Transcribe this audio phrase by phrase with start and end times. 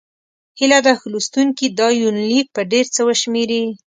[0.59, 3.63] هيله ده لوستونکي دا یونلیک په ډېر څه وشمېري.